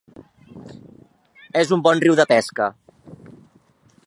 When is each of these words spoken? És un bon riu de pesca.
És 1.61 1.75
un 1.77 1.85
bon 1.89 2.03
riu 2.07 2.19
de 2.21 2.27
pesca. 2.35 2.75